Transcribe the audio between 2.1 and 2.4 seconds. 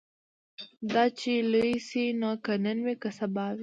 نو